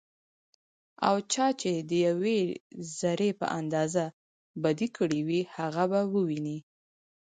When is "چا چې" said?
1.31-1.71